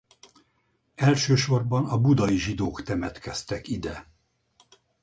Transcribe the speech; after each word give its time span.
Elsősorban 0.95 1.85
a 1.85 1.97
budai 1.97 2.37
zsidók 2.37 2.83
temetkeztek 2.83 3.67
ide. 3.67 4.07